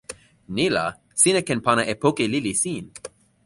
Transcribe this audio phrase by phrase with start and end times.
[0.55, 0.83] ni la,
[1.21, 2.85] sina ken pana e poki lili sin!